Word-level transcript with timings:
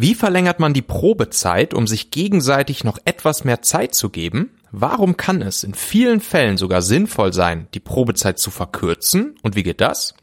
Wie 0.00 0.14
verlängert 0.14 0.60
man 0.60 0.74
die 0.74 0.82
Probezeit, 0.82 1.74
um 1.74 1.88
sich 1.88 2.12
gegenseitig 2.12 2.84
noch 2.84 2.98
etwas 3.04 3.42
mehr 3.42 3.62
Zeit 3.62 3.96
zu 3.96 4.10
geben? 4.10 4.50
Warum 4.70 5.16
kann 5.16 5.42
es 5.42 5.64
in 5.64 5.74
vielen 5.74 6.20
Fällen 6.20 6.56
sogar 6.56 6.82
sinnvoll 6.82 7.32
sein, 7.32 7.66
die 7.74 7.80
Probezeit 7.80 8.38
zu 8.38 8.52
verkürzen? 8.52 9.34
Und 9.42 9.56
wie 9.56 9.64
geht 9.64 9.80
das? 9.80 10.14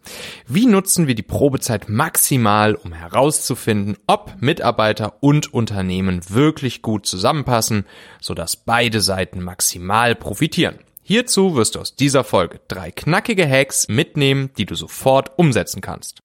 Wie 0.48 0.66
nutzen 0.66 1.08
wir 1.08 1.16
die 1.16 1.24
Probezeit 1.24 1.90
maximal, 1.90 2.76
um 2.76 2.94
herauszufinden, 2.94 3.98
ob 4.08 4.36
Mitarbeiter 4.40 5.18
und 5.20 5.54
Unternehmen 5.54 6.22
wirklich 6.30 6.82
gut 6.82 7.06
zusammenpassen, 7.06 7.84
sodass 8.22 8.56
beide 8.56 9.02
Seiten 9.02 9.44
maximal 9.44 10.16
profitieren? 10.16 10.80
Hierzu 11.04 11.54
wirst 11.58 11.76
du 11.76 11.82
aus 11.82 11.98
dieser 11.98 12.24
Folge 12.24 12.62
drei 12.70 12.92
knackige 12.92 13.46
Hacks 13.46 13.90
mitnehmen, 13.90 14.52
die 14.58 14.66
du 14.66 14.76
sofort 14.76 15.38
umsetzen 15.38 15.82
kannst. 15.82 16.22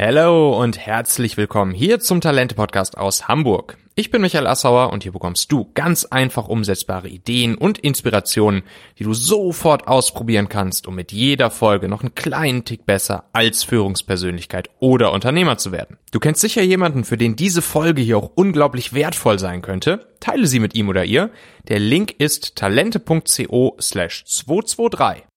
Hallo 0.00 0.56
und 0.56 0.78
herzlich 0.78 1.36
willkommen 1.36 1.72
hier 1.72 1.98
zum 1.98 2.20
Talente 2.20 2.54
Podcast 2.54 2.96
aus 2.96 3.26
Hamburg. 3.26 3.78
Ich 3.96 4.12
bin 4.12 4.22
Michael 4.22 4.46
Assauer 4.46 4.92
und 4.92 5.02
hier 5.02 5.10
bekommst 5.10 5.50
du 5.50 5.72
ganz 5.74 6.04
einfach 6.04 6.46
umsetzbare 6.46 7.08
Ideen 7.08 7.56
und 7.56 7.78
Inspirationen, 7.78 8.62
die 9.00 9.02
du 9.02 9.12
sofort 9.12 9.88
ausprobieren 9.88 10.48
kannst, 10.48 10.86
um 10.86 10.94
mit 10.94 11.10
jeder 11.10 11.50
Folge 11.50 11.88
noch 11.88 12.02
einen 12.02 12.14
kleinen 12.14 12.64
Tick 12.64 12.86
besser 12.86 13.24
als 13.32 13.64
Führungspersönlichkeit 13.64 14.70
oder 14.78 15.12
Unternehmer 15.12 15.58
zu 15.58 15.72
werden. 15.72 15.98
Du 16.12 16.20
kennst 16.20 16.42
sicher 16.42 16.62
jemanden, 16.62 17.02
für 17.02 17.18
den 17.18 17.34
diese 17.34 17.60
Folge 17.60 18.00
hier 18.00 18.18
auch 18.18 18.30
unglaublich 18.36 18.92
wertvoll 18.92 19.40
sein 19.40 19.62
könnte. 19.62 20.06
Teile 20.20 20.46
sie 20.46 20.60
mit 20.60 20.76
ihm 20.76 20.88
oder 20.88 21.04
ihr. 21.04 21.30
Der 21.66 21.80
Link 21.80 22.14
ist 22.18 22.54
talente.co 22.54 23.76
slash 23.80 24.24
223. 24.26 25.27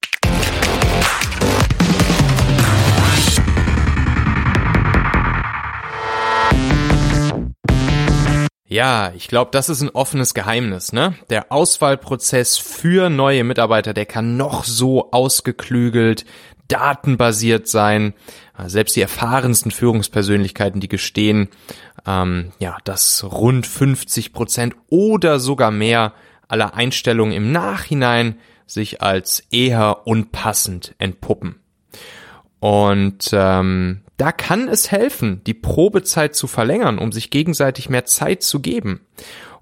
Ja, 8.72 9.12
ich 9.18 9.27
glaube, 9.27 9.52
das 9.52 9.68
ist 9.68 9.82
ein 9.82 9.90
offenes 9.90 10.34
Geheimnis, 10.34 10.94
ne? 10.94 11.14
Der 11.30 11.52
Auswahlprozess 11.52 12.58
für 12.58 13.10
neue 13.10 13.44
Mitarbeiter, 13.44 13.94
der 13.94 14.05
kann 14.05 14.38
noch 14.38 14.63
so 14.63 15.12
ausgeklügelt, 15.12 16.24
datenbasiert 16.70 17.68
sein. 17.68 18.13
Selbst 18.68 18.96
die 18.96 19.02
erfahrensten 19.02 19.72
Führungspersönlichkeiten, 19.72 20.80
die 20.80 20.88
gestehen, 20.88 21.50
ähm, 22.08 22.54
ja, 22.60 22.78
dass 22.86 23.26
rund 23.26 23.68
50 23.68 24.32
Prozent 24.32 24.74
oder 24.88 25.41
sogar 25.41 25.72
mehr 25.72 26.13
aller 26.48 26.74
Einstellungen 26.74 27.34
im 27.34 27.52
Nachhinein 27.52 28.38
sich 28.68 29.02
als 29.02 29.44
eher 29.52 30.08
unpassend 30.08 30.96
entpuppen. 30.98 31.60
Und 32.62 33.32
ähm, 33.34 34.04
da 34.22 34.32
kann 34.32 34.70
es 34.70 34.91
helfen, 34.91 35.41
die 35.48 35.55
Probezeit 35.55 36.36
zu 36.36 36.46
verlängern, 36.46 37.00
um 37.00 37.12
sich 37.12 37.32
gegenseitig 37.32 37.90
mehr 37.90 38.05
Zeit 38.05 38.44
zu 38.44 38.60
geben. 38.60 39.02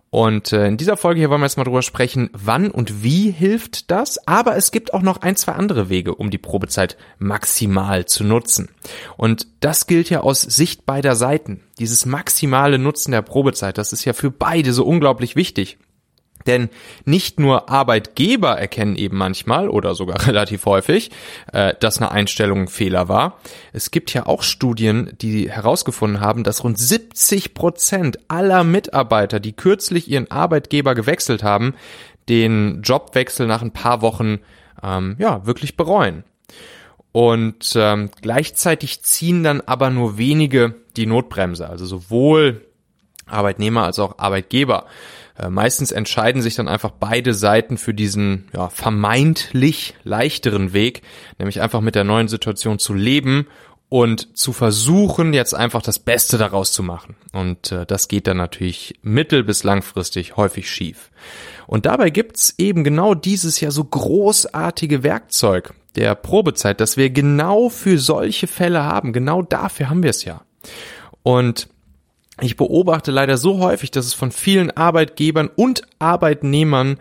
Und 0.10 0.52
äh, 0.52 0.68
in 0.68 0.76
dieser 0.76 0.98
Folge 0.98 1.22
hier 1.22 1.30
wollen 1.30 1.40
wir 1.40 1.46
jetzt 1.46 1.56
mal 1.56 1.64
drüber 1.64 1.82
sprechen, 1.82 2.30
wann 2.34 2.70
und 2.70 3.02
wie 3.02 3.32
hilft 3.32 3.90
das. 3.90 4.28
Aber 4.28 4.58
es 4.58 4.72
gibt 4.72 4.94
auch 4.94 5.02
noch 5.02 5.22
ein, 5.22 5.38
zwei 5.38 5.54
andere 5.54 5.88
Wege, 5.88 6.14
um 6.14 6.30
die 6.30 6.38
Probezeit 6.38 6.98
maximal 7.20 8.04
zu 8.04 8.26
nutzen. 8.26 8.68
Und 9.16 9.48
das 9.62 9.88
gilt 9.88 10.10
ja 10.10 10.20
aus 10.20 10.42
Sicht 10.42 10.86
beider 10.86 11.16
Seiten. 11.16 11.62
Dieses 11.80 12.06
maximale 12.06 12.80
Nutzen 12.80 13.14
der 13.14 13.22
Probezeit, 13.22 13.78
das 13.78 13.94
ist 13.94 14.04
ja 14.04 14.12
für 14.12 14.30
beide 14.30 14.74
so 14.74 14.84
unglaublich 14.84 15.38
wichtig. 15.38 15.78
Denn 16.48 16.70
nicht 17.06 17.40
nur 17.40 17.70
Arbeitgeber 17.70 18.58
erkennen 18.58 18.96
eben 18.96 19.18
manchmal 19.18 19.70
oder 19.70 19.96
sogar 19.96 20.26
relativ 20.28 20.66
häufig, 20.66 21.12
äh, 21.52 21.74
dass 21.80 21.98
eine 21.98 22.12
Einstellung 22.12 22.62
ein 22.62 22.68
Fehler 22.68 23.08
war. 23.08 23.40
Es 23.74 23.92
gibt 23.92 24.14
ja 24.14 24.26
auch 24.26 24.44
Studien, 24.44 25.14
die 25.22 25.50
herausgefunden 25.52 26.22
haben, 26.22 26.44
dass 26.44 26.64
rund 26.64 26.78
70 26.80 27.54
Prozent 27.54 28.20
aller 28.28 28.64
Mitarbeiter, 28.64 29.40
die 29.40 29.54
kürzlich 29.54 30.10
ihren 30.10 30.32
Arbeitgeber 30.32 30.96
gewechselt 30.96 31.44
haben, 31.44 31.74
den 32.30 32.82
Jobwechsel 32.84 33.48
nach 33.48 33.62
ein 33.62 33.72
paar 33.72 34.02
Wochen 34.02 34.40
ähm, 34.84 35.16
ja 35.20 35.46
wirklich 35.46 35.76
bereuen. 35.76 36.24
Und 37.12 37.74
ähm, 37.76 38.12
gleichzeitig 38.22 39.02
ziehen 39.02 39.44
dann 39.44 39.62
aber 39.62 39.90
nur 39.90 40.18
wenige 40.18 40.76
die 40.96 41.08
Notbremse, 41.08 41.68
also 41.68 41.86
sowohl 41.86 42.66
Arbeitnehmer 43.26 43.84
als 43.84 44.00
auch 44.00 44.20
Arbeitgeber. 44.20 44.86
Äh, 45.40 45.50
meistens 45.50 45.92
entscheiden 45.92 46.42
sich 46.42 46.56
dann 46.56 46.68
einfach 46.68 46.92
beide 46.92 47.34
Seiten 47.34 47.78
für 47.78 47.94
diesen 47.94 48.48
ja, 48.54 48.70
vermeintlich 48.70 49.96
leichteren 50.04 50.74
Weg, 50.74 51.02
nämlich 51.38 51.62
einfach 51.62 51.82
mit 51.82 51.96
der 51.96 52.04
neuen 52.04 52.28
Situation 52.28 52.80
zu 52.80 52.94
leben 52.94 53.48
und 53.88 54.38
zu 54.38 54.54
versuchen, 54.54 55.34
jetzt 55.34 55.56
einfach 55.56 55.82
das 55.82 55.98
Beste 55.98 56.38
daraus 56.38 56.72
zu 56.72 56.84
machen. 56.84 57.16
Und 57.34 57.72
äh, 57.72 57.86
das 57.86 58.08
geht 58.08 58.28
dann 58.28 58.38
natürlich 58.38 59.00
mittel- 59.02 59.44
bis 59.44 59.64
langfristig 59.64 60.38
häufig 60.38 60.70
schief. 60.70 61.10
Und 61.66 61.86
dabei 61.86 62.10
gibt's 62.12 62.54
eben 62.58 62.84
genau 62.84 63.16
dieses 63.16 63.60
ja 63.62 63.72
so 63.72 63.84
großartige 63.84 65.04
Werkzeug 65.04 65.74
der 65.96 66.14
Probezeit, 66.16 66.82
das 66.82 66.98
wir 66.98 67.10
genau 67.10 67.70
für 67.70 67.98
solche 67.98 68.46
Fälle 68.48 68.84
haben. 68.84 69.12
Genau 69.12 69.42
dafür 69.42 69.90
haben 69.90 70.04
wir 70.04 70.12
es 70.12 70.24
ja. 70.24 70.42
Und 71.24 71.68
ich 72.42 72.58
beobachte 72.58 73.12
leider 73.12 73.38
so 73.38 73.60
häufig, 73.60 73.92
dass 73.92 74.06
es 74.06 74.14
von 74.14 74.32
vielen 74.32 74.72
Arbeitgebern 74.72 75.50
und 75.56 75.84
Arbeitnehmern 76.00 76.98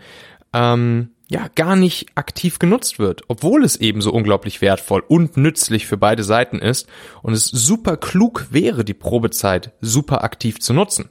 ähm, 0.53 1.09
ja 1.29 1.47
gar 1.53 1.75
nicht 1.75 2.07
aktiv 2.15 2.59
genutzt 2.59 2.97
wird, 2.97 3.21
obwohl 3.27 3.63
es 3.63 3.75
eben 3.75 4.01
so 4.01 4.11
unglaublich 4.11 4.61
wertvoll 4.61 5.03
und 5.07 5.37
nützlich 5.37 5.85
für 5.85 5.97
beide 5.97 6.23
Seiten 6.23 6.59
ist 6.59 6.87
und 7.21 7.33
es 7.33 7.45
super 7.45 7.97
klug 7.97 8.47
wäre, 8.49 8.83
die 8.83 8.95
Probezeit 8.95 9.71
super 9.79 10.23
aktiv 10.23 10.59
zu 10.59 10.73
nutzen. 10.73 11.09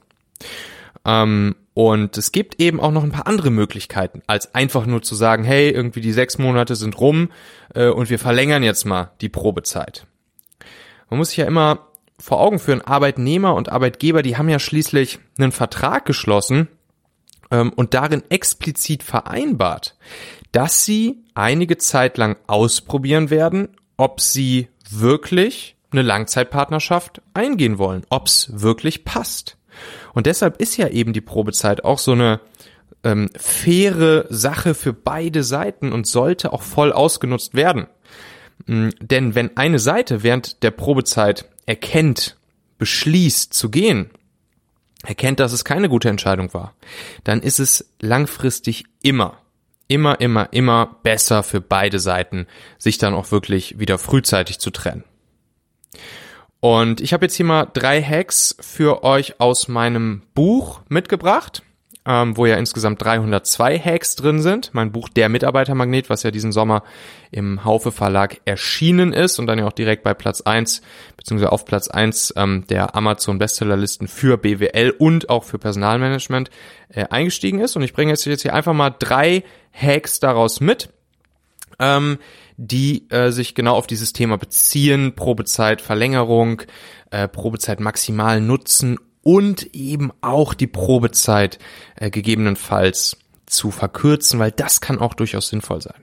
Ähm, 1.05 1.55
und 1.73 2.17
es 2.17 2.33
gibt 2.33 2.59
eben 2.61 2.81
auch 2.81 2.91
noch 2.91 3.03
ein 3.03 3.13
paar 3.13 3.27
andere 3.27 3.51
Möglichkeiten, 3.51 4.21
als 4.27 4.53
einfach 4.53 4.85
nur 4.85 5.01
zu 5.01 5.15
sagen, 5.15 5.45
hey, 5.45 5.69
irgendwie 5.69 6.01
die 6.01 6.11
sechs 6.11 6.37
Monate 6.37 6.75
sind 6.75 6.99
rum 6.99 7.29
äh, 7.73 7.87
und 7.87 8.09
wir 8.09 8.19
verlängern 8.19 8.63
jetzt 8.63 8.85
mal 8.85 9.11
die 9.21 9.29
Probezeit. 9.29 10.05
Man 11.09 11.17
muss 11.19 11.29
sich 11.29 11.37
ja 11.37 11.45
immer 11.45 11.87
vor 12.19 12.39
Augen 12.39 12.59
führen, 12.59 12.81
Arbeitnehmer 12.81 13.55
und 13.55 13.69
Arbeitgeber, 13.69 14.21
die 14.21 14.37
haben 14.37 14.49
ja 14.49 14.59
schließlich 14.59 15.19
einen 15.37 15.51
Vertrag 15.51 16.05
geschlossen 16.05 16.67
ähm, 17.51 17.71
und 17.75 17.93
darin 17.93 18.23
explizit 18.29 19.03
vereinbart, 19.03 19.95
dass 20.51 20.85
sie 20.85 21.23
einige 21.33 21.77
Zeit 21.77 22.17
lang 22.17 22.37
ausprobieren 22.47 23.29
werden, 23.29 23.69
ob 23.97 24.21
sie 24.21 24.69
wirklich 24.89 25.75
eine 25.91 26.01
Langzeitpartnerschaft 26.01 27.21
eingehen 27.33 27.77
wollen, 27.77 28.05
ob's 28.09 28.49
wirklich 28.53 29.05
passt. 29.05 29.57
Und 30.13 30.25
deshalb 30.25 30.59
ist 30.61 30.77
ja 30.77 30.89
eben 30.89 31.13
die 31.13 31.21
Probezeit 31.21 31.83
auch 31.83 31.99
so 31.99 32.11
eine 32.11 32.41
ähm, 33.03 33.29
faire 33.35 34.25
Sache 34.29 34.73
für 34.73 34.93
beide 34.93 35.43
Seiten 35.43 35.91
und 35.93 36.05
sollte 36.05 36.51
auch 36.53 36.61
voll 36.61 36.91
ausgenutzt 36.91 37.53
werden. 37.55 37.87
Mm, 38.69 38.89
denn 39.01 39.33
wenn 39.33 39.57
eine 39.57 39.79
Seite 39.79 40.21
während 40.21 40.61
der 40.61 40.69
Probezeit 40.69 41.49
erkennt, 41.65 42.37
beschließt 42.77 43.51
zu 43.51 43.71
gehen, 43.71 44.11
erkennt, 45.03 45.39
dass 45.39 45.53
es 45.53 45.65
keine 45.65 45.89
gute 45.89 46.07
Entscheidung 46.07 46.53
war, 46.53 46.75
dann 47.23 47.41
ist 47.41 47.59
es 47.59 47.91
langfristig 47.99 48.83
immer, 49.01 49.41
immer, 49.87 50.21
immer, 50.21 50.53
immer 50.53 50.97
besser 51.01 51.41
für 51.41 51.61
beide 51.61 51.97
Seiten, 51.97 52.45
sich 52.77 52.99
dann 52.99 53.15
auch 53.15 53.31
wirklich 53.31 53.79
wieder 53.79 53.97
frühzeitig 53.97 54.59
zu 54.59 54.69
trennen. 54.69 55.03
Und 56.59 57.01
ich 57.01 57.11
habe 57.11 57.25
jetzt 57.25 57.35
hier 57.35 57.47
mal 57.47 57.65
drei 57.73 58.03
Hacks 58.03 58.55
für 58.59 59.03
euch 59.03 59.39
aus 59.39 59.67
meinem 59.67 60.21
Buch 60.35 60.81
mitgebracht 60.89 61.63
ähm, 62.09 62.35
wo 62.35 62.47
ja 62.47 62.55
insgesamt 62.55 63.03
302 63.03 63.77
Hacks 63.77 64.15
drin 64.15 64.41
sind. 64.41 64.71
Mein 64.73 64.91
Buch 64.91 65.09
Der 65.09 65.29
Mitarbeitermagnet, 65.29 66.09
was 66.09 66.23
ja 66.23 66.31
diesen 66.31 66.51
Sommer 66.51 66.81
im 67.29 67.63
Haufe 67.63 67.91
Verlag 67.91 68.41
erschienen 68.45 69.13
ist 69.13 69.37
und 69.37 69.45
dann 69.45 69.59
ja 69.59 69.67
auch 69.67 69.73
direkt 69.73 70.03
bei 70.03 70.15
Platz 70.15 70.41
eins 70.41 70.81
beziehungsweise 71.17 71.51
auf 71.51 71.65
Platz 71.65 71.87
eins 71.87 72.33
ähm, 72.35 72.65
der 72.67 72.95
Amazon 72.95 73.37
Bestsellerlisten 73.37 74.07
für 74.07 74.39
BWL 74.39 74.95
und 74.97 75.29
auch 75.29 75.43
für 75.43 75.59
Personalmanagement 75.59 76.49
äh, 76.89 77.05
eingestiegen 77.11 77.59
ist. 77.59 77.75
Und 77.75 77.83
ich 77.83 77.93
bringe 77.93 78.11
jetzt, 78.11 78.25
jetzt 78.25 78.41
hier 78.41 78.55
einfach 78.55 78.73
mal 78.73 78.89
drei 78.89 79.43
Hacks 79.71 80.19
daraus 80.19 80.61
mit. 80.61 80.89
Ähm, 81.77 82.17
die 82.61 83.09
äh, 83.09 83.31
sich 83.31 83.55
genau 83.55 83.75
auf 83.75 83.87
dieses 83.87 84.11
Thema 84.11 84.37
beziehen, 84.37 85.15
Probezeit, 85.15 85.79
Verlängerung, 85.79 86.63
äh, 87.09 87.29
Probezeit 87.29 87.79
maximal 87.79 88.41
nutzen 88.41 88.97
und 89.29 89.75
eben 89.75 90.11
auch 90.21 90.55
die 90.55 90.65
Probezeit 90.65 91.59
äh, 91.97 92.09
gegebenenfalls 92.09 93.15
zu 93.45 93.69
verkürzen, 93.69 94.39
weil 94.39 94.49
das 94.49 94.81
kann 94.81 94.97
auch 94.97 95.13
durchaus 95.13 95.49
sinnvoll 95.49 95.83
sein. 95.83 96.01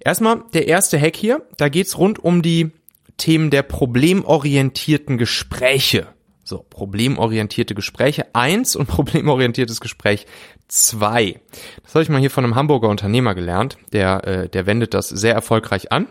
Erstmal 0.00 0.42
der 0.52 0.66
erste 0.66 1.00
Hack 1.00 1.14
hier, 1.14 1.46
da 1.56 1.68
geht's 1.68 1.96
rund 1.98 2.18
um 2.18 2.42
die 2.42 2.72
Themen 3.16 3.50
der 3.50 3.62
problemorientierten 3.62 5.18
Gespräche. 5.18 6.08
So, 6.42 6.66
problemorientierte 6.68 7.76
Gespräche 7.76 8.26
eins 8.34 8.74
und 8.74 8.86
problemorientiertes 8.88 9.80
Gespräch 9.80 10.26
zwei. 10.66 11.40
Das 11.84 11.94
habe 11.94 12.02
ich 12.02 12.08
mal 12.08 12.18
hier 12.18 12.32
von 12.32 12.42
einem 12.42 12.56
Hamburger 12.56 12.88
Unternehmer 12.88 13.36
gelernt, 13.36 13.78
der, 13.92 14.26
äh, 14.26 14.48
der 14.48 14.66
wendet 14.66 14.94
das 14.94 15.10
sehr 15.10 15.34
erfolgreich 15.34 15.92
an. 15.92 16.08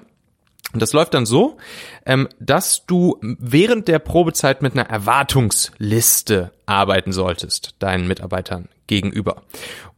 Und 0.76 0.82
das 0.82 0.92
läuft 0.92 1.14
dann 1.14 1.26
so, 1.26 1.56
ähm, 2.06 2.28
dass 2.38 2.86
du 2.86 3.18
während 3.22 3.88
der 3.88 4.00
Probezeit 4.00 4.62
mit 4.62 4.74
einer 4.74 4.90
Erwartungsliste 4.90 6.52
arbeiten 6.66 7.14
solltest, 7.14 7.76
deinen 7.80 8.10
Mitarbeitern 8.10 8.68
gegenüber. 8.86 9.44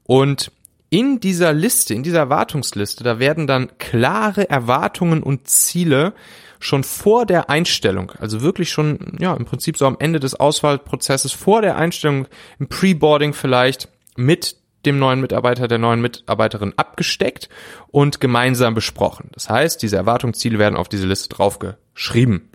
Und 0.03 0.51
in 0.91 1.19
dieser 1.19 1.51
Liste, 1.51 1.95
in 1.95 2.03
dieser 2.03 2.19
Erwartungsliste, 2.19 3.03
da 3.03 3.17
werden 3.17 3.47
dann 3.47 3.71
klare 3.79 4.51
Erwartungen 4.51 5.23
und 5.23 5.47
Ziele 5.47 6.13
schon 6.59 6.83
vor 6.83 7.25
der 7.25 7.49
Einstellung, 7.49 8.11
also 8.19 8.43
wirklich 8.43 8.69
schon, 8.69 9.17
ja, 9.19 9.33
im 9.33 9.45
Prinzip 9.45 9.77
so 9.77 9.87
am 9.87 9.97
Ende 9.99 10.19
des 10.19 10.35
Auswahlprozesses, 10.35 11.31
vor 11.31 11.63
der 11.63 11.77
Einstellung, 11.77 12.27
im 12.59 12.67
Pre-Boarding 12.67 13.33
vielleicht, 13.33 13.89
mit 14.15 14.57
dem 14.87 14.97
neuen 14.97 15.21
Mitarbeiter, 15.21 15.67
der 15.67 15.77
neuen 15.77 16.01
Mitarbeiterin 16.01 16.73
abgesteckt 16.77 17.49
und 17.89 18.19
gemeinsam 18.19 18.73
besprochen. 18.73 19.29
Das 19.33 19.49
heißt, 19.49 19.83
diese 19.83 19.97
Erwartungsziele 19.97 20.57
werden 20.57 20.75
auf 20.75 20.89
diese 20.89 21.05
Liste 21.05 21.29
draufgeschrieben. 21.29 22.49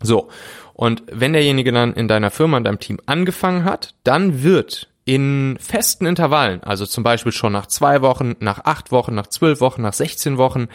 So. 0.00 0.28
Und 0.72 1.02
wenn 1.10 1.32
derjenige 1.32 1.72
dann 1.72 1.92
in 1.92 2.08
deiner 2.08 2.30
Firma, 2.30 2.56
in 2.56 2.64
deinem 2.64 2.78
Team 2.78 3.00
angefangen 3.06 3.64
hat, 3.64 3.94
dann 4.04 4.42
wird 4.42 4.88
in 5.04 5.56
festen 5.58 6.06
Intervallen, 6.06 6.62
also 6.62 6.86
zum 6.86 7.02
Beispiel 7.02 7.32
schon 7.32 7.52
nach 7.52 7.66
zwei 7.66 8.02
Wochen, 8.02 8.36
nach 8.40 8.64
acht 8.64 8.92
Wochen, 8.92 9.14
nach 9.14 9.26
zwölf 9.26 9.60
Wochen, 9.60 9.82
nach 9.82 9.94
16 9.94 10.36
Wochen, 10.36 10.68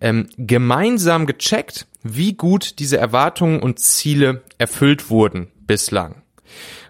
ähm, 0.00 0.28
gemeinsam 0.36 1.24
gecheckt, 1.24 1.86
wie 2.02 2.34
gut 2.34 2.80
diese 2.80 2.98
Erwartungen 2.98 3.60
und 3.60 3.78
Ziele 3.78 4.42
erfüllt 4.58 5.08
wurden 5.08 5.52
bislang. 5.66 6.22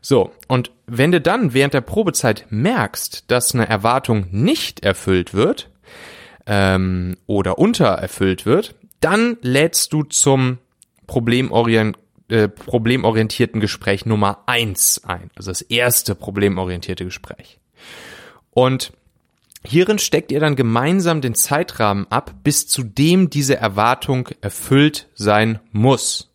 So, 0.00 0.32
und 0.48 0.70
wenn 0.86 1.12
du 1.12 1.20
dann 1.20 1.54
während 1.54 1.74
der 1.74 1.80
Probezeit 1.80 2.46
merkst, 2.50 3.30
dass 3.30 3.54
eine 3.54 3.68
Erwartung 3.68 4.26
nicht 4.30 4.80
erfüllt 4.80 5.34
wird 5.34 5.70
ähm, 6.46 7.16
oder 7.26 7.58
untererfüllt 7.58 8.46
wird, 8.46 8.74
dann 9.00 9.36
lädst 9.42 9.92
du 9.92 10.02
zum 10.02 10.58
problemorient 11.06 11.96
äh, 12.28 12.48
problemorientierten 12.48 13.60
Gespräch 13.60 14.04
Nummer 14.04 14.42
eins 14.46 15.02
ein. 15.04 15.30
Also 15.36 15.52
das 15.52 15.62
erste 15.62 16.16
problemorientierte 16.16 17.04
Gespräch. 17.04 17.60
Und 18.50 18.92
hierin 19.64 20.00
steckt 20.00 20.32
ihr 20.32 20.40
dann 20.40 20.56
gemeinsam 20.56 21.20
den 21.20 21.36
Zeitrahmen 21.36 22.06
ab, 22.10 22.34
bis 22.42 22.66
zu 22.66 22.82
dem 22.82 23.30
diese 23.30 23.56
Erwartung 23.56 24.28
erfüllt 24.40 25.08
sein 25.14 25.60
muss. 25.70 26.32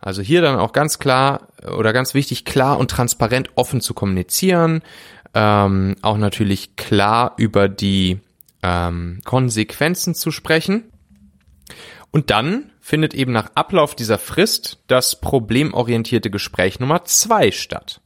Also 0.00 0.22
hier 0.22 0.42
dann 0.42 0.58
auch 0.58 0.72
ganz 0.72 0.98
klar 0.98 1.48
oder 1.76 1.92
ganz 1.92 2.14
wichtig, 2.14 2.44
klar 2.44 2.78
und 2.78 2.90
transparent 2.90 3.50
offen 3.56 3.80
zu 3.80 3.94
kommunizieren, 3.94 4.82
ähm, 5.34 5.96
auch 6.02 6.18
natürlich 6.18 6.76
klar 6.76 7.34
über 7.36 7.68
die 7.68 8.20
ähm, 8.62 9.20
Konsequenzen 9.24 10.14
zu 10.14 10.30
sprechen. 10.30 10.84
Und 12.10 12.30
dann 12.30 12.70
findet 12.80 13.12
eben 13.12 13.32
nach 13.32 13.50
Ablauf 13.54 13.94
dieser 13.94 14.18
Frist 14.18 14.78
das 14.86 15.20
problemorientierte 15.20 16.30
Gespräch 16.30 16.80
Nummer 16.80 17.04
zwei 17.04 17.50
statt. 17.50 18.00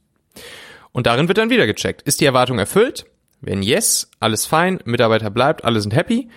Und 0.91 1.07
darin 1.07 1.27
wird 1.27 1.37
dann 1.37 1.49
wieder 1.49 1.65
gecheckt, 1.65 2.01
ist 2.01 2.21
die 2.21 2.25
Erwartung 2.25 2.59
erfüllt? 2.59 3.05
Wenn 3.39 3.61
yes, 3.61 4.09
alles 4.19 4.45
fein, 4.45 4.79
Mitarbeiter 4.85 5.29
bleibt, 5.29 5.63
alle 5.63 5.81
sind 5.81 5.93
happy. 5.93 6.29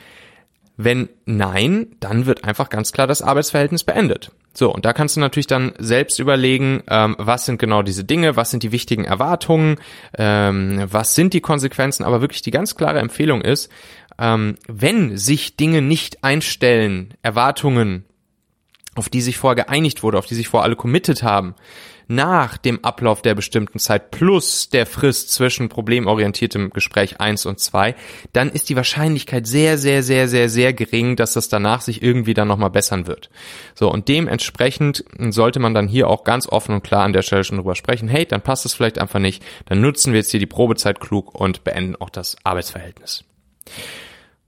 Wenn 0.77 1.09
nein, 1.25 1.89
dann 2.01 2.27
wird 2.27 2.45
einfach 2.45 2.69
ganz 2.69 2.93
klar 2.93 3.07
das 3.07 3.23
Arbeitsverhältnis 3.23 3.85
beendet. 3.85 4.31
So, 4.53 4.73
und 4.73 4.87
da 4.87 4.93
kannst 4.95 5.17
du 5.17 5.21
natürlich 5.21 5.47
dann 5.47 5.75
selbst 5.79 6.19
überlegen, 6.19 6.83
ähm, 6.89 7.15
was 7.19 7.45
sind 7.45 7.59
genau 7.59 7.83
diese 7.83 8.05
Dinge, 8.05 8.37
was 8.37 8.51
sind 8.51 8.63
die 8.63 8.73
wichtigen 8.73 9.05
Erwartungen, 9.05 9.77
ähm, 10.17 10.87
was 10.91 11.15
sind 11.15 11.35
die 11.35 11.43
Konsequenzen, 11.43 12.05
aber 12.05 12.23
wirklich 12.23 12.41
die 12.41 12.51
ganz 12.51 12.75
klare 12.75 13.01
Empfehlung 13.01 13.43
ist, 13.43 13.71
ähm, 14.19 14.57
wenn 14.67 15.19
sich 15.19 15.57
Dinge 15.57 15.83
nicht 15.83 16.25
einstellen, 16.25 17.13
Erwartungen, 17.23 18.05
auf 18.95 19.11
die 19.11 19.21
sich 19.21 19.37
vorher 19.37 19.65
geeinigt 19.65 20.03
wurde, 20.03 20.19
auf 20.19 20.27
die 20.27 20.35
sich 20.35 20.49
vorher 20.49 20.65
alle 20.65 20.77
committed 20.77 21.23
haben, 21.23 21.55
nach 22.09 22.57
dem 22.57 22.85
Ablauf 22.85 23.23
der 23.23 23.35
bestimmten 23.35 23.79
Zeit 23.79 24.11
plus 24.11 24.69
der 24.69 24.87
Frist 24.87 25.33
zwischen 25.33 25.69
problemorientiertem 25.69 26.71
Gespräch 26.71 27.21
1 27.21 27.47
und 27.47 27.59
2, 27.59 27.95
dann 28.33 28.51
ist 28.51 28.69
die 28.69 28.77
Wahrscheinlichkeit 28.77 29.47
sehr, 29.47 29.77
sehr, 29.77 30.03
sehr, 30.03 30.29
sehr, 30.29 30.49
sehr 30.49 30.73
gering, 30.73 31.17
dass 31.17 31.33
das 31.33 31.49
danach 31.49 31.81
sich 31.81 32.03
irgendwie 32.03 32.35
dann 32.35 32.49
nochmal 32.49 32.71
bessern 32.71 33.07
wird. 33.07 33.31
So, 33.75 33.91
und 33.91 34.09
dementsprechend 34.09 35.05
sollte 35.31 35.59
man 35.59 35.75
dann 35.75 35.89
hier 35.89 36.09
auch 36.09 36.25
ganz 36.25 36.49
offen 36.49 36.77
und 36.77 36.85
klar 36.85 37.05
an 37.05 37.13
der 37.13 37.23
Stelle 37.23 37.45
schon 37.45 37.57
drüber 37.57 37.75
sprechen, 37.75 38.09
hey, 38.09 38.25
dann 38.25 38.43
passt 38.43 38.67
es 38.67 38.75
vielleicht 38.75 38.99
einfach 38.99 39.21
nicht, 39.21 39.43
dann 39.67 39.81
nutzen 39.81 40.13
wir 40.13 40.21
jetzt 40.21 40.31
hier 40.31 40.41
die 40.41 40.47
Probezeit 40.47 41.01
klug 41.01 41.35
und 41.35 41.65
beenden 41.65 41.97
auch 41.97 42.11
das 42.11 42.37
Arbeitsverhältnis. 42.45 43.25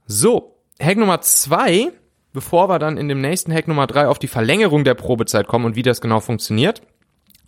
So, 0.05 0.55
Hack 0.81 0.97
Nummer 0.97 1.21
zwei, 1.21 1.91
bevor 2.31 2.69
wir 2.69 2.79
dann 2.79 2.97
in 2.97 3.09
dem 3.09 3.19
nächsten 3.21 3.53
Hack 3.53 3.67
Nummer 3.67 3.85
drei 3.85 4.07
auf 4.07 4.17
die 4.17 4.27
Verlängerung 4.27 4.85
der 4.85 4.93
Probezeit 4.93 5.47
kommen 5.47 5.65
und 5.65 5.75
wie 5.75 5.83
das 5.83 5.99
genau 5.99 6.21
funktioniert, 6.21 6.81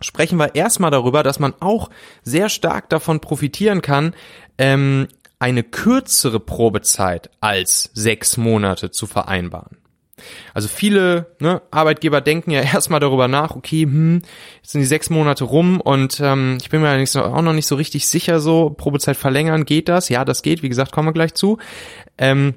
sprechen 0.02 0.38
wir 0.38 0.56
erstmal 0.56 0.92
darüber, 0.92 1.24
dass 1.24 1.40
man 1.40 1.54
auch 1.60 1.90
sehr 2.24 2.50
stark 2.50 2.90
davon 2.90 3.20
profitieren 3.20 3.82
kann, 3.82 4.14
ähm, 4.58 5.08
eine 5.40 5.64
kürzere 5.64 6.40
Probezeit 6.40 7.30
als 7.40 7.90
sechs 7.94 8.38
Monate 8.38 8.92
zu 8.92 9.08
vereinbaren. 9.08 9.78
Also 10.54 10.68
viele 10.68 11.36
ne, 11.40 11.62
Arbeitgeber 11.72 12.22
denken 12.22 12.52
ja 12.52 12.62
erstmal 12.74 13.00
darüber 13.00 13.28
nach, 13.28 13.56
okay, 13.56 13.84
hm, 13.84 14.22
jetzt 14.62 14.72
sind 14.72 14.82
die 14.82 14.88
sechs 14.88 15.10
Monate 15.10 15.44
rum 15.44 15.82
und 15.82 16.20
ähm, 16.20 16.58
ich 16.62 16.70
bin 16.70 16.82
mir 16.82 16.90
allerdings 16.90 17.16
auch 17.16 17.42
noch 17.42 17.54
nicht 17.54 17.68
so 17.68 17.76
richtig 17.76 18.08
sicher, 18.08 18.40
so 18.40 18.70
Probezeit 18.70 19.18
verlängern, 19.18 19.66
geht 19.66 19.90
das? 19.90 20.10
Ja, 20.10 20.26
das 20.26 20.42
geht, 20.44 20.62
wie 20.64 20.70
gesagt, 20.70 20.92
kommen 20.92 21.08
wir 21.08 21.14
gleich 21.14 21.34
zu. 21.34 21.58
Ähm, 22.18 22.56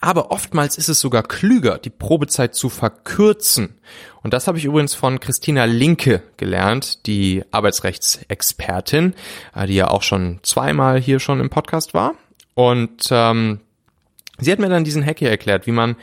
aber 0.00 0.30
oftmals 0.30 0.78
ist 0.78 0.88
es 0.88 1.00
sogar 1.00 1.22
klüger, 1.22 1.78
die 1.78 1.90
Probezeit 1.90 2.54
zu 2.54 2.68
verkürzen. 2.68 3.78
Und 4.22 4.34
das 4.34 4.46
habe 4.46 4.58
ich 4.58 4.64
übrigens 4.64 4.94
von 4.94 5.20
Christina 5.20 5.64
Linke 5.64 6.22
gelernt, 6.36 7.06
die 7.06 7.44
Arbeitsrechtsexpertin, 7.50 9.14
äh, 9.54 9.66
die 9.66 9.74
ja 9.74 9.88
auch 9.88 10.02
schon 10.02 10.40
zweimal 10.42 11.00
hier 11.00 11.20
schon 11.20 11.40
im 11.40 11.50
Podcast 11.50 11.94
war. 11.94 12.14
Und 12.54 13.08
ähm, 13.10 13.60
sie 14.38 14.52
hat 14.52 14.58
mir 14.58 14.68
dann 14.68 14.84
diesen 14.84 15.04
Hack 15.04 15.18
hier 15.18 15.30
erklärt, 15.30 15.66
wie 15.66 15.72
man 15.72 15.96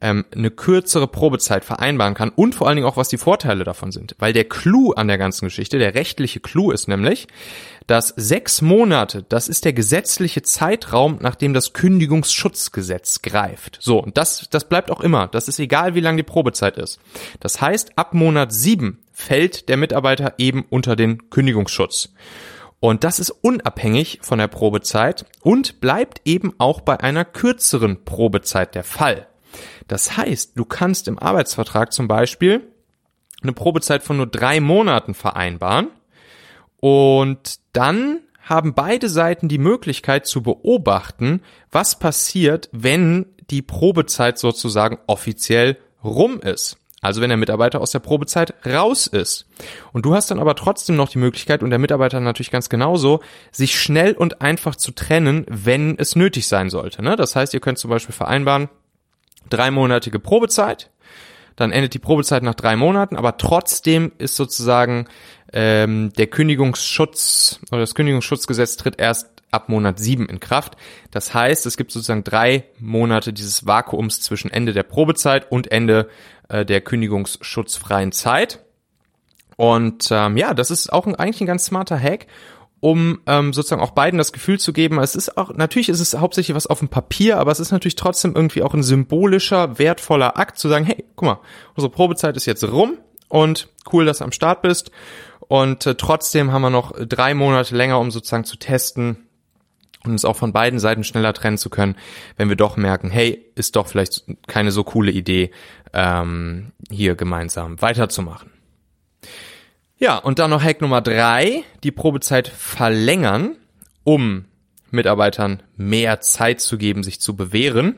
ähm, 0.00 0.24
eine 0.34 0.50
kürzere 0.50 1.06
Probezeit 1.06 1.64
vereinbaren 1.64 2.14
kann 2.14 2.30
und 2.30 2.54
vor 2.54 2.66
allen 2.66 2.76
Dingen 2.76 2.88
auch, 2.88 2.96
was 2.96 3.08
die 3.08 3.18
Vorteile 3.18 3.64
davon 3.64 3.92
sind. 3.92 4.14
Weil 4.18 4.32
der 4.32 4.44
Clou 4.44 4.92
an 4.92 5.08
der 5.08 5.18
ganzen 5.18 5.46
Geschichte, 5.46 5.78
der 5.78 5.94
rechtliche 5.94 6.40
Clou 6.40 6.70
ist 6.70 6.88
nämlich, 6.88 7.28
dass 7.86 8.14
sechs 8.16 8.62
Monate, 8.62 9.24
das 9.28 9.48
ist 9.48 9.64
der 9.64 9.72
gesetzliche 9.72 10.42
Zeitraum, 10.42 11.18
nachdem 11.20 11.52
das 11.52 11.72
Kündigungsschutzgesetz 11.72 13.22
greift. 13.22 13.78
So, 13.80 14.02
und 14.02 14.16
das, 14.16 14.48
das 14.50 14.68
bleibt 14.68 14.90
auch 14.90 15.00
immer. 15.00 15.28
Das 15.28 15.48
ist 15.48 15.58
egal, 15.58 15.94
wie 15.94 16.00
lang 16.00 16.16
die 16.16 16.22
Probezeit 16.22 16.78
ist. 16.78 17.00
Das 17.40 17.60
heißt, 17.60 17.98
ab 17.98 18.14
Monat 18.14 18.52
sieben 18.52 19.00
fällt 19.12 19.68
der 19.68 19.76
Mitarbeiter 19.76 20.34
eben 20.38 20.64
unter 20.70 20.96
den 20.96 21.30
Kündigungsschutz. 21.30 22.10
Und 22.78 23.04
das 23.04 23.18
ist 23.18 23.30
unabhängig 23.30 24.20
von 24.22 24.38
der 24.38 24.48
Probezeit 24.48 25.26
und 25.42 25.80
bleibt 25.80 26.22
eben 26.24 26.54
auch 26.56 26.80
bei 26.80 26.98
einer 26.98 27.26
kürzeren 27.26 28.04
Probezeit 28.04 28.74
der 28.74 28.84
Fall. 28.84 29.26
Das 29.88 30.16
heißt, 30.16 30.52
du 30.56 30.64
kannst 30.64 31.08
im 31.08 31.18
Arbeitsvertrag 31.18 31.92
zum 31.92 32.08
Beispiel 32.08 32.62
eine 33.42 33.52
Probezeit 33.52 34.02
von 34.02 34.16
nur 34.16 34.26
drei 34.26 34.60
Monaten 34.60 35.14
vereinbaren 35.14 35.88
und 36.78 37.60
dann 37.72 38.20
haben 38.42 38.74
beide 38.74 39.08
Seiten 39.08 39.48
die 39.48 39.58
Möglichkeit 39.58 40.26
zu 40.26 40.42
beobachten, 40.42 41.42
was 41.70 41.98
passiert, 41.98 42.68
wenn 42.72 43.26
die 43.50 43.62
Probezeit 43.62 44.38
sozusagen 44.38 44.98
offiziell 45.06 45.76
rum 46.02 46.40
ist. 46.40 46.76
Also 47.02 47.22
wenn 47.22 47.30
der 47.30 47.38
Mitarbeiter 47.38 47.80
aus 47.80 47.92
der 47.92 48.00
Probezeit 48.00 48.54
raus 48.66 49.06
ist. 49.06 49.46
Und 49.92 50.04
du 50.04 50.14
hast 50.14 50.30
dann 50.30 50.38
aber 50.38 50.54
trotzdem 50.54 50.96
noch 50.96 51.08
die 51.08 51.18
Möglichkeit, 51.18 51.62
und 51.62 51.70
der 51.70 51.78
Mitarbeiter 51.78 52.20
natürlich 52.20 52.50
ganz 52.50 52.68
genauso, 52.68 53.20
sich 53.52 53.80
schnell 53.80 54.12
und 54.12 54.42
einfach 54.42 54.76
zu 54.76 54.92
trennen, 54.92 55.46
wenn 55.48 55.96
es 55.98 56.14
nötig 56.14 56.46
sein 56.46 56.68
sollte. 56.68 57.02
Ne? 57.02 57.16
Das 57.16 57.36
heißt, 57.36 57.54
ihr 57.54 57.60
könnt 57.60 57.78
zum 57.78 57.90
Beispiel 57.90 58.14
vereinbaren, 58.14 58.68
dreimonatige 59.50 60.18
Probezeit, 60.18 60.90
dann 61.56 61.72
endet 61.72 61.92
die 61.94 61.98
Probezeit 61.98 62.42
nach 62.42 62.54
drei 62.54 62.76
Monaten, 62.76 63.16
aber 63.16 63.36
trotzdem 63.36 64.12
ist 64.18 64.36
sozusagen 64.36 65.06
ähm, 65.52 66.12
der 66.16 66.28
Kündigungsschutz 66.28 67.60
oder 67.70 67.80
das 67.80 67.94
Kündigungsschutzgesetz 67.94 68.76
tritt 68.76 68.98
erst 68.98 69.30
ab 69.50 69.68
Monat 69.68 69.98
sieben 69.98 70.26
in 70.28 70.40
Kraft. 70.40 70.76
Das 71.10 71.34
heißt, 71.34 71.66
es 71.66 71.76
gibt 71.76 71.92
sozusagen 71.92 72.24
drei 72.24 72.64
Monate 72.78 73.32
dieses 73.32 73.66
Vakuums 73.66 74.20
zwischen 74.20 74.50
Ende 74.50 74.72
der 74.72 74.84
Probezeit 74.84 75.50
und 75.50 75.70
Ende 75.70 76.08
äh, 76.48 76.64
der 76.64 76.80
kündigungsschutzfreien 76.80 78.12
Zeit. 78.12 78.64
Und 79.56 80.08
ähm, 80.10 80.36
ja, 80.36 80.54
das 80.54 80.70
ist 80.70 80.92
auch 80.92 81.06
ein, 81.06 81.16
eigentlich 81.16 81.42
ein 81.42 81.46
ganz 81.46 81.66
smarter 81.66 82.00
Hack 82.00 82.26
um 82.80 83.20
ähm, 83.26 83.52
sozusagen 83.52 83.82
auch 83.82 83.90
beiden 83.90 84.18
das 84.18 84.32
Gefühl 84.32 84.58
zu 84.58 84.72
geben, 84.72 84.98
es 84.98 85.14
ist 85.14 85.36
auch, 85.36 85.54
natürlich 85.54 85.90
ist 85.90 86.00
es 86.00 86.18
hauptsächlich 86.18 86.54
was 86.54 86.66
auf 86.66 86.78
dem 86.78 86.88
Papier, 86.88 87.38
aber 87.38 87.52
es 87.52 87.60
ist 87.60 87.72
natürlich 87.72 87.96
trotzdem 87.96 88.34
irgendwie 88.34 88.62
auch 88.62 88.74
ein 88.74 88.82
symbolischer, 88.82 89.78
wertvoller 89.78 90.38
Akt 90.38 90.58
zu 90.58 90.68
sagen, 90.68 90.86
hey, 90.86 91.04
guck 91.14 91.26
mal, 91.26 91.40
unsere 91.74 91.92
Probezeit 91.92 92.36
ist 92.36 92.46
jetzt 92.46 92.64
rum 92.64 92.98
und 93.28 93.68
cool, 93.92 94.06
dass 94.06 94.18
du 94.18 94.24
am 94.24 94.32
Start 94.32 94.62
bist. 94.62 94.90
Und 95.40 95.84
äh, 95.86 95.94
trotzdem 95.94 96.52
haben 96.52 96.62
wir 96.62 96.70
noch 96.70 96.92
drei 96.98 97.34
Monate 97.34 97.76
länger, 97.76 97.98
um 97.98 98.10
sozusagen 98.10 98.44
zu 98.44 98.56
testen, 98.56 99.26
und 100.04 100.12
uns 100.12 100.24
auch 100.24 100.36
von 100.36 100.52
beiden 100.52 100.78
Seiten 100.78 101.04
schneller 101.04 101.34
trennen 101.34 101.58
zu 101.58 101.68
können, 101.68 101.96
wenn 102.36 102.48
wir 102.48 102.56
doch 102.56 102.76
merken, 102.76 103.10
hey, 103.10 103.46
ist 103.54 103.76
doch 103.76 103.86
vielleicht 103.86 104.24
keine 104.46 104.72
so 104.72 104.82
coole 104.82 105.10
Idee, 105.10 105.50
ähm, 105.92 106.72
hier 106.90 107.16
gemeinsam 107.16 107.82
weiterzumachen. 107.82 108.50
Ja, 110.00 110.16
und 110.16 110.38
dann 110.38 110.48
noch 110.48 110.62
Hack 110.62 110.80
Nummer 110.80 111.02
drei, 111.02 111.62
die 111.84 111.90
Probezeit 111.90 112.48
verlängern, 112.48 113.56
um 114.02 114.46
Mitarbeitern 114.90 115.62
mehr 115.76 116.20
Zeit 116.20 116.62
zu 116.62 116.78
geben, 116.78 117.02
sich 117.02 117.20
zu 117.20 117.36
bewähren. 117.36 117.96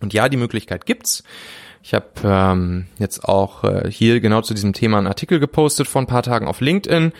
Und 0.00 0.14
ja, 0.14 0.30
die 0.30 0.38
Möglichkeit 0.38 0.86
gibt's. 0.86 1.22
Ich 1.82 1.92
habe 1.92 2.06
ähm, 2.24 2.86
jetzt 2.98 3.24
auch 3.24 3.62
äh, 3.62 3.90
hier 3.90 4.20
genau 4.20 4.40
zu 4.40 4.54
diesem 4.54 4.72
Thema 4.72 4.96
einen 4.96 5.06
Artikel 5.06 5.38
gepostet 5.38 5.86
vor 5.86 6.00
ein 6.00 6.06
paar 6.06 6.22
Tagen 6.22 6.48
auf 6.48 6.62
LinkedIn 6.62 7.12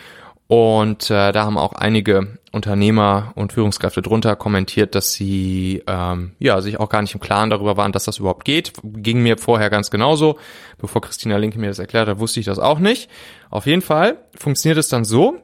und 0.47 1.09
äh, 1.09 1.33
da 1.33 1.43
haben 1.43 1.57
auch 1.57 1.73
einige 1.73 2.37
Unternehmer 2.53 3.33
und 3.35 3.51
Führungskräfte 3.51 4.01
drunter 4.01 4.37
kommentiert, 4.37 4.95
dass 4.95 5.11
sie 5.11 5.83
ähm, 5.87 6.31
ja 6.39 6.61
sich 6.61 6.79
auch 6.79 6.87
gar 6.87 7.01
nicht 7.01 7.13
im 7.13 7.19
Klaren 7.19 7.49
darüber 7.49 7.75
waren, 7.75 7.91
dass 7.91 8.05
das 8.05 8.19
überhaupt 8.19 8.45
geht. 8.45 8.73
Ging 8.83 9.21
mir 9.21 9.37
vorher 9.37 9.69
ganz 9.69 9.91
genauso. 9.91 10.39
Bevor 10.77 11.01
Christina 11.01 11.37
Linke 11.37 11.59
mir 11.59 11.67
das 11.67 11.79
erklärt 11.79 12.07
hat, 12.07 12.19
wusste 12.19 12.39
ich 12.39 12.45
das 12.45 12.59
auch 12.59 12.79
nicht. 12.79 13.09
Auf 13.49 13.65
jeden 13.65 13.81
Fall 13.81 14.17
funktioniert 14.35 14.77
es 14.77 14.87
dann 14.87 15.03
so, 15.03 15.37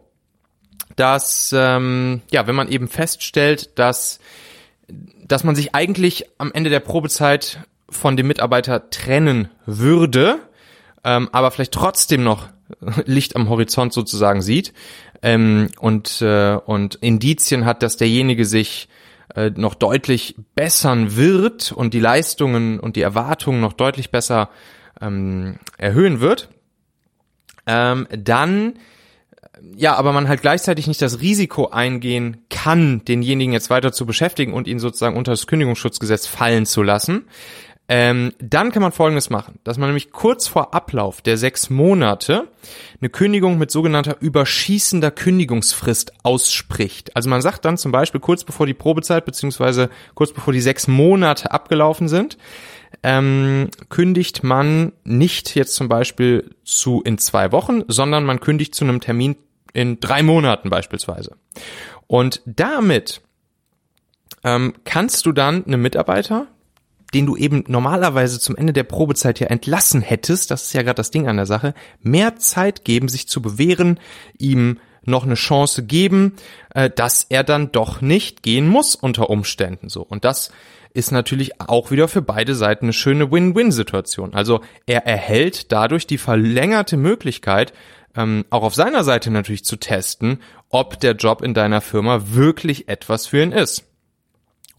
dass 0.95 1.53
ähm, 1.57 2.21
ja, 2.31 2.47
wenn 2.47 2.55
man 2.55 2.69
eben 2.69 2.87
feststellt, 2.87 3.77
dass 3.77 4.19
dass 5.25 5.43
man 5.43 5.55
sich 5.55 5.75
eigentlich 5.75 6.25
am 6.37 6.51
Ende 6.53 6.69
der 6.69 6.81
Probezeit 6.81 7.59
von 7.89 8.15
dem 8.17 8.27
Mitarbeiter 8.27 8.89
trennen 8.89 9.49
würde, 9.65 10.39
ähm, 11.03 11.29
aber 11.31 11.51
vielleicht 11.51 11.73
trotzdem 11.73 12.23
noch 12.23 12.47
Licht 13.05 13.35
am 13.35 13.49
Horizont 13.49 13.93
sozusagen 13.93 14.41
sieht. 14.41 14.73
Ähm, 15.21 15.69
und, 15.79 16.21
äh, 16.21 16.55
und 16.65 16.95
Indizien 16.95 17.65
hat, 17.65 17.81
dass 17.81 17.97
derjenige 17.97 18.45
sich 18.45 18.89
äh, 19.35 19.51
noch 19.55 19.73
deutlich 19.75 20.35
bessern 20.53 21.15
wird 21.15 21.71
und 21.71 21.93
die 21.93 21.99
Leistungen 21.99 22.79
und 22.79 22.95
die 22.95 23.01
Erwartungen 23.01 23.61
noch 23.61 23.73
deutlich 23.73 24.11
besser 24.11 24.49
ähm, 25.01 25.59
erhöhen 25.77 26.19
wird, 26.19 26.49
ähm, 27.65 28.07
dann 28.11 28.73
ja, 29.75 29.95
aber 29.95 30.11
man 30.11 30.27
halt 30.27 30.41
gleichzeitig 30.41 30.87
nicht 30.87 31.01
das 31.01 31.21
Risiko 31.21 31.69
eingehen 31.69 32.45
kann, 32.49 33.05
denjenigen 33.05 33.53
jetzt 33.53 33.69
weiter 33.69 33.93
zu 33.93 34.05
beschäftigen 34.05 34.53
und 34.53 34.67
ihn 34.67 34.79
sozusagen 34.79 35.15
unter 35.15 35.31
das 35.31 35.47
Kündigungsschutzgesetz 35.47 36.27
fallen 36.27 36.65
zu 36.65 36.83
lassen, 36.83 37.25
ähm, 37.95 38.33
dann 38.39 38.71
kann 38.71 38.81
man 38.81 38.91
Folgendes 38.91 39.29
machen, 39.29 39.59
dass 39.63 39.77
man 39.77 39.87
nämlich 39.87 40.09
kurz 40.11 40.47
vor 40.47 40.73
Ablauf 40.73 41.21
der 41.21 41.37
sechs 41.37 41.69
Monate 41.69 42.47
eine 42.99 43.09
Kündigung 43.11 43.59
mit 43.59 43.69
sogenannter 43.69 44.17
überschießender 44.19 45.11
Kündigungsfrist 45.11 46.11
ausspricht. 46.23 47.15
Also 47.15 47.29
man 47.29 47.43
sagt 47.43 47.65
dann 47.65 47.77
zum 47.77 47.91
Beispiel 47.91 48.19
kurz 48.19 48.45
bevor 48.45 48.65
die 48.65 48.73
Probezeit 48.73 49.25
beziehungsweise 49.25 49.91
kurz 50.15 50.33
bevor 50.33 50.53
die 50.53 50.59
sechs 50.59 50.87
Monate 50.87 51.51
abgelaufen 51.51 52.07
sind, 52.07 52.39
ähm, 53.03 53.69
kündigt 53.89 54.43
man 54.43 54.93
nicht 55.03 55.53
jetzt 55.53 55.75
zum 55.75 55.87
Beispiel 55.87 56.49
zu 56.63 57.03
in 57.03 57.19
zwei 57.19 57.51
Wochen, 57.51 57.83
sondern 57.89 58.25
man 58.25 58.39
kündigt 58.39 58.73
zu 58.73 58.85
einem 58.85 59.01
Termin 59.01 59.35
in 59.71 59.99
drei 59.99 60.23
Monaten 60.23 60.71
beispielsweise. 60.71 61.35
Und 62.07 62.41
damit 62.47 63.21
ähm, 64.43 64.73
kannst 64.83 65.27
du 65.27 65.31
dann 65.31 65.63
einem 65.67 65.83
Mitarbeiter, 65.83 66.47
den 67.13 67.25
du 67.25 67.35
eben 67.35 67.63
normalerweise 67.67 68.39
zum 68.39 68.55
Ende 68.55 68.73
der 68.73 68.83
Probezeit 68.83 69.39
ja 69.39 69.47
entlassen 69.47 70.01
hättest, 70.01 70.51
das 70.51 70.63
ist 70.63 70.73
ja 70.73 70.81
gerade 70.81 70.95
das 70.95 71.11
Ding 71.11 71.27
an 71.27 71.37
der 71.37 71.45
Sache, 71.45 71.73
mehr 72.01 72.37
Zeit 72.37 72.85
geben, 72.85 73.07
sich 73.07 73.27
zu 73.27 73.41
bewähren, 73.41 73.99
ihm 74.37 74.79
noch 75.05 75.23
eine 75.23 75.35
Chance 75.35 75.83
geben, 75.83 76.33
äh, 76.73 76.89
dass 76.89 77.25
er 77.29 77.43
dann 77.43 77.71
doch 77.71 78.01
nicht 78.01 78.43
gehen 78.43 78.67
muss 78.67 78.95
unter 78.95 79.29
Umständen 79.29 79.89
so. 79.89 80.01
Und 80.01 80.23
das 80.23 80.51
ist 80.93 81.11
natürlich 81.11 81.59
auch 81.59 81.91
wieder 81.91 82.07
für 82.07 82.21
beide 82.21 82.55
Seiten 82.55 82.85
eine 82.85 82.93
schöne 82.93 83.31
Win-Win-Situation. 83.31 84.33
Also 84.33 84.61
er 84.85 85.05
erhält 85.05 85.71
dadurch 85.71 86.07
die 86.07 86.19
verlängerte 86.19 86.97
Möglichkeit, 86.97 87.73
ähm, 88.15 88.45
auch 88.49 88.63
auf 88.63 88.75
seiner 88.75 89.03
Seite 89.03 89.31
natürlich 89.31 89.65
zu 89.65 89.75
testen, 89.75 90.39
ob 90.69 90.99
der 90.99 91.13
Job 91.13 91.41
in 91.41 91.53
deiner 91.53 91.81
Firma 91.81 92.21
wirklich 92.27 92.87
etwas 92.87 93.27
für 93.27 93.41
ihn 93.41 93.51
ist. 93.51 93.85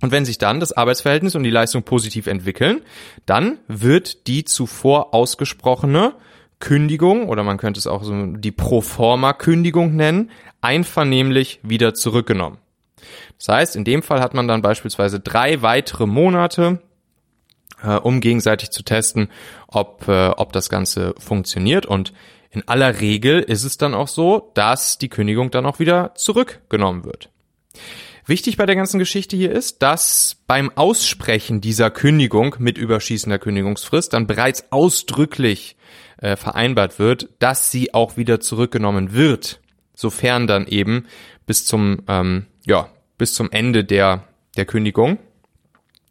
Und 0.05 0.11
wenn 0.11 0.27
sich 0.27 0.37
dann 0.37 0.61
das 0.61 0.73
Arbeitsverhältnis 0.75 1.35
und 1.35 1.45
die 1.45 1.51
Leistung 1.51 1.83
positiv 1.83 2.27
entwickeln, 2.27 2.83
dann 3.25 3.57
wird 3.69 4.27
die 4.27 4.45
zuvor 4.45 5.15
ausgesprochene 5.15 6.13
Kündigung 6.61 7.27
oder 7.27 7.43
man 7.43 7.57
könnte 7.57 7.79
es 7.79 7.87
auch 7.87 8.05
so 8.05 8.27
die 8.27 8.53
Proforma-Kündigung 8.53 9.97
nennen, 9.97 10.31
einvernehmlich 10.61 11.59
wieder 11.63 11.95
zurückgenommen. 11.95 12.59
Das 13.39 13.49
heißt, 13.49 13.77
in 13.77 13.85
dem 13.85 14.03
Fall 14.03 14.21
hat 14.21 14.35
man 14.35 14.47
dann 14.47 14.61
beispielsweise 14.61 15.21
drei 15.21 15.63
weitere 15.63 16.05
Monate, 16.05 16.83
äh, 17.83 17.97
um 17.97 18.21
gegenseitig 18.21 18.73
zu 18.73 18.83
testen, 18.83 19.31
ob, 19.69 20.07
äh, 20.07 20.29
ob 20.37 20.53
das 20.53 20.69
Ganze 20.69 21.15
funktioniert. 21.17 21.87
Und 21.87 22.13
in 22.51 22.69
aller 22.69 23.01
Regel 23.01 23.41
ist 23.41 23.65
es 23.65 23.79
dann 23.79 23.95
auch 23.95 24.09
so, 24.09 24.51
dass 24.53 24.99
die 24.99 25.09
Kündigung 25.09 25.51
dann 25.51 25.65
auch 25.65 25.79
wieder 25.79 26.15
zurückgenommen 26.15 27.07
wird. 27.07 27.31
Wichtig 28.27 28.57
bei 28.57 28.65
der 28.65 28.77
ganzen 28.77 28.99
Geschichte 28.99 29.37
hier 29.37 29.53
ist, 29.53 29.83
dass 29.83 30.37
beim 30.47 30.71
Aussprechen 30.77 31.61
dieser 31.61 31.91
Kündigung 31.91 32.57
mit 32.59 32.79
überschießender 32.79 33.39
Kündigungsfrist 33.39 34.15
dann 34.15 34.27
bereits 34.27 34.73
ausdrücklich 34.73 35.77
äh, 36.19 36.37
vereinbart 36.37 36.99
wird, 36.99 37.29
dass 37.39 37.71
sie 37.71 37.93
auch 37.93 38.17
wieder 38.17 38.41
zurückgenommen 38.41 39.13
wird, 39.13 39.61
sofern 39.95 40.47
dann 40.47 40.67
eben 40.67 41.07
bis 41.45 41.67
zum 41.67 41.99
ähm, 42.09 42.47
ja 42.65 42.89
bis 43.19 43.35
zum 43.35 43.51
Ende 43.51 43.85
der 43.85 44.27
der 44.57 44.65
Kündigung 44.65 45.19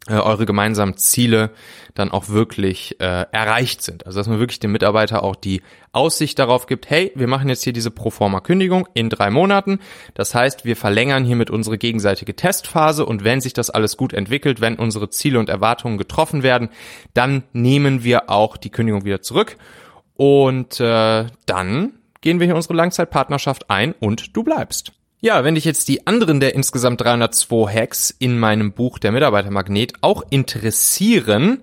äh, 0.08 0.14
eure 0.14 0.44
gemeinsamen 0.44 0.96
Ziele 0.96 1.50
dann 1.94 2.10
auch 2.10 2.28
wirklich 2.28 3.00
äh, 3.00 3.26
erreicht 3.32 3.82
sind. 3.82 4.06
Also 4.06 4.20
dass 4.20 4.26
man 4.26 4.38
wirklich 4.38 4.60
dem 4.60 4.72
Mitarbeiter 4.72 5.22
auch 5.22 5.36
die 5.36 5.62
Aussicht 5.92 6.38
darauf 6.38 6.66
gibt, 6.66 6.90
hey, 6.90 7.12
wir 7.14 7.26
machen 7.26 7.48
jetzt 7.48 7.64
hier 7.64 7.72
diese 7.72 7.90
Proforma-Kündigung 7.90 8.86
in 8.94 9.08
drei 9.08 9.30
Monaten. 9.30 9.78
Das 10.14 10.34
heißt, 10.34 10.64
wir 10.64 10.76
verlängern 10.76 11.24
hiermit 11.24 11.50
unsere 11.50 11.78
gegenseitige 11.78 12.36
Testphase 12.36 13.06
und 13.06 13.24
wenn 13.24 13.40
sich 13.40 13.52
das 13.52 13.70
alles 13.70 13.96
gut 13.96 14.12
entwickelt, 14.12 14.60
wenn 14.60 14.76
unsere 14.76 15.08
Ziele 15.08 15.38
und 15.38 15.48
Erwartungen 15.48 15.96
getroffen 15.96 16.42
werden, 16.42 16.68
dann 17.14 17.44
nehmen 17.52 18.04
wir 18.04 18.28
auch 18.28 18.56
die 18.56 18.70
Kündigung 18.70 19.04
wieder 19.04 19.22
zurück 19.22 19.56
und 20.14 20.80
äh, 20.80 21.26
dann 21.46 21.92
gehen 22.20 22.40
wir 22.40 22.46
hier 22.46 22.56
unsere 22.56 22.74
Langzeitpartnerschaft 22.74 23.70
ein 23.70 23.92
und 23.92 24.36
du 24.36 24.42
bleibst. 24.42 24.92
Ja, 25.20 25.42
wenn 25.42 25.54
dich 25.54 25.64
jetzt 25.64 25.88
die 25.88 26.06
anderen 26.06 26.40
der 26.40 26.54
insgesamt 26.54 27.00
302 27.00 27.72
Hacks 27.72 28.14
in 28.18 28.38
meinem 28.38 28.72
Buch 28.72 28.98
Der 28.98 29.12
Mitarbeitermagnet 29.12 29.94
auch 30.02 30.22
interessieren, 30.28 31.62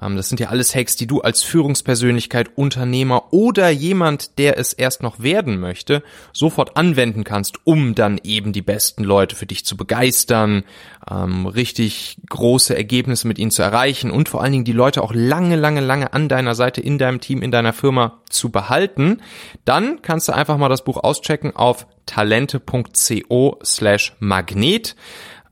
das 0.00 0.30
sind 0.30 0.40
ja 0.40 0.48
alles 0.48 0.74
Hacks, 0.74 0.96
die 0.96 1.06
du 1.06 1.20
als 1.20 1.42
Führungspersönlichkeit, 1.42 2.56
Unternehmer 2.56 3.32
oder 3.32 3.68
jemand, 3.68 4.38
der 4.38 4.58
es 4.58 4.72
erst 4.72 5.02
noch 5.02 5.20
werden 5.20 5.60
möchte, 5.60 6.02
sofort 6.32 6.76
anwenden 6.78 7.22
kannst, 7.22 7.58
um 7.64 7.94
dann 7.94 8.18
eben 8.22 8.52
die 8.52 8.62
besten 8.62 9.04
Leute 9.04 9.36
für 9.36 9.44
dich 9.44 9.66
zu 9.66 9.76
begeistern, 9.76 10.64
ähm, 11.10 11.46
richtig 11.46 12.16
große 12.28 12.74
Ergebnisse 12.74 13.28
mit 13.28 13.38
ihnen 13.38 13.50
zu 13.50 13.62
erreichen 13.62 14.10
und 14.10 14.30
vor 14.30 14.42
allen 14.42 14.52
Dingen 14.52 14.64
die 14.64 14.72
Leute 14.72 15.02
auch 15.02 15.12
lange, 15.14 15.56
lange, 15.56 15.80
lange 15.80 16.14
an 16.14 16.28
deiner 16.28 16.54
Seite, 16.54 16.80
in 16.80 16.96
deinem 16.96 17.20
Team, 17.20 17.42
in 17.42 17.50
deiner 17.50 17.74
Firma 17.74 18.20
zu 18.30 18.50
behalten, 18.50 19.20
dann 19.66 20.00
kannst 20.00 20.28
du 20.28 20.32
einfach 20.32 20.56
mal 20.56 20.70
das 20.70 20.84
Buch 20.84 20.96
auschecken 20.96 21.54
auf 21.54 21.86
talente.co 22.06 23.58
slash 23.62 24.16
magnet 24.18 24.96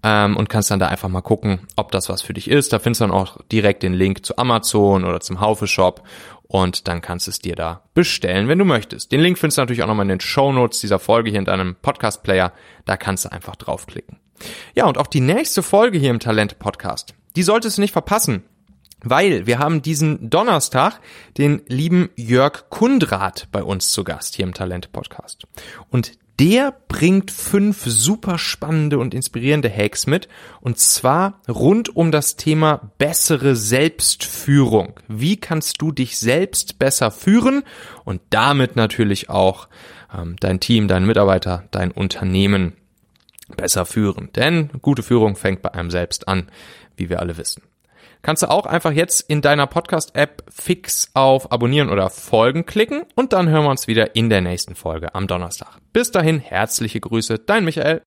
ähm, 0.02 0.36
und 0.36 0.48
kannst 0.48 0.70
dann 0.70 0.78
da 0.78 0.88
einfach 0.88 1.08
mal 1.08 1.22
gucken, 1.22 1.60
ob 1.76 1.92
das 1.92 2.08
was 2.08 2.22
für 2.22 2.34
dich 2.34 2.48
ist. 2.48 2.72
Da 2.72 2.78
findest 2.78 3.00
du 3.00 3.06
dann 3.06 3.14
auch 3.14 3.38
direkt 3.50 3.82
den 3.82 3.94
Link 3.94 4.24
zu 4.24 4.36
Amazon 4.38 5.04
oder 5.04 5.20
zum 5.20 5.40
Haufe 5.40 5.66
Shop 5.66 6.02
und 6.48 6.88
dann 6.88 7.02
kannst 7.02 7.26
du 7.26 7.30
es 7.30 7.40
dir 7.40 7.54
da 7.54 7.82
bestellen, 7.94 8.48
wenn 8.48 8.58
du 8.58 8.64
möchtest. 8.64 9.12
Den 9.12 9.20
Link 9.20 9.38
findest 9.38 9.58
du 9.58 9.62
natürlich 9.62 9.82
auch 9.82 9.86
nochmal 9.86 10.04
in 10.04 10.10
den 10.10 10.20
Show 10.20 10.50
Notes 10.50 10.80
dieser 10.80 10.98
Folge 10.98 11.30
hier 11.30 11.38
in 11.38 11.44
deinem 11.44 11.76
Podcast 11.76 12.22
Player. 12.22 12.52
Da 12.86 12.96
kannst 12.96 13.26
du 13.26 13.32
einfach 13.32 13.54
draufklicken. 13.56 14.18
Ja, 14.74 14.86
und 14.86 14.98
auch 14.98 15.08
die 15.08 15.20
nächste 15.20 15.62
Folge 15.62 15.98
hier 15.98 16.10
im 16.10 16.20
Talent 16.20 16.58
Podcast, 16.58 17.14
die 17.36 17.42
solltest 17.42 17.76
du 17.76 17.82
nicht 17.82 17.92
verpassen. 17.92 18.44
Weil 19.04 19.46
wir 19.46 19.60
haben 19.60 19.82
diesen 19.82 20.28
Donnerstag 20.28 21.00
den 21.36 21.62
lieben 21.68 22.10
Jörg 22.16 22.68
Kundrat 22.68 23.46
bei 23.52 23.62
uns 23.62 23.92
zu 23.92 24.02
Gast 24.02 24.34
hier 24.34 24.44
im 24.44 24.54
Talent 24.54 24.90
Podcast. 24.90 25.46
Und 25.90 26.18
der 26.38 26.74
bringt 26.88 27.30
fünf 27.30 27.84
super 27.84 28.38
spannende 28.38 28.98
und 28.98 29.14
inspirierende 29.14 29.70
Hacks 29.70 30.06
mit. 30.06 30.28
Und 30.60 30.78
zwar 30.78 31.40
rund 31.48 31.94
um 31.94 32.12
das 32.12 32.36
Thema 32.36 32.92
bessere 32.98 33.56
Selbstführung. 33.56 34.94
Wie 35.08 35.36
kannst 35.36 35.82
du 35.82 35.92
dich 35.92 36.18
selbst 36.18 36.78
besser 36.78 37.10
führen 37.10 37.64
und 38.04 38.20
damit 38.30 38.76
natürlich 38.76 39.28
auch 39.30 39.68
ähm, 40.16 40.36
dein 40.40 40.60
Team, 40.60 40.88
deinen 40.88 41.06
Mitarbeiter, 41.06 41.64
dein 41.70 41.90
Unternehmen 41.90 42.74
besser 43.56 43.86
führen. 43.86 44.30
Denn 44.34 44.70
gute 44.82 45.02
Führung 45.02 45.36
fängt 45.36 45.62
bei 45.62 45.72
einem 45.72 45.90
selbst 45.90 46.28
an, 46.28 46.48
wie 46.96 47.08
wir 47.08 47.20
alle 47.20 47.36
wissen 47.36 47.62
kannst 48.22 48.42
du 48.42 48.50
auch 48.50 48.66
einfach 48.66 48.92
jetzt 48.92 49.20
in 49.28 49.40
deiner 49.40 49.66
Podcast-App 49.66 50.44
fix 50.50 51.10
auf 51.14 51.52
Abonnieren 51.52 51.90
oder 51.90 52.10
Folgen 52.10 52.66
klicken 52.66 53.04
und 53.14 53.32
dann 53.32 53.48
hören 53.48 53.64
wir 53.64 53.70
uns 53.70 53.86
wieder 53.86 54.16
in 54.16 54.30
der 54.30 54.40
nächsten 54.40 54.74
Folge 54.74 55.14
am 55.14 55.26
Donnerstag. 55.26 55.78
Bis 55.92 56.10
dahin, 56.10 56.38
herzliche 56.38 57.00
Grüße, 57.00 57.38
dein 57.38 57.64
Michael. 57.64 58.02